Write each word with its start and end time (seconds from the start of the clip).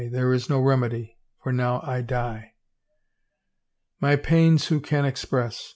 There 0.09 0.33
is 0.33 0.49
no 0.49 0.59
remedy, 0.59 1.19
For 1.43 1.53
now 1.53 1.79
1 1.81 2.07
die 2.07 2.25
I 2.27 2.53
My 3.99 4.15
pains 4.15 4.65
who 4.69 4.79
can 4.79 5.05
express? 5.05 5.69